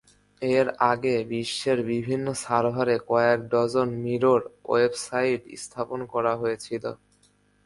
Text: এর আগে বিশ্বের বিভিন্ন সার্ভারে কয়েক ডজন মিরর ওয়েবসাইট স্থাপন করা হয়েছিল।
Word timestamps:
এর 0.41 0.67
আগে 0.91 1.15
বিশ্বের 1.31 1.79
বিভিন্ন 1.91 2.27
সার্ভারে 2.43 2.95
কয়েক 3.09 3.39
ডজন 3.51 3.89
মিরর 4.03 4.41
ওয়েবসাইট 4.65 5.41
স্থাপন 5.63 5.99
করা 6.13 6.33
হয়েছিল। 6.41 6.83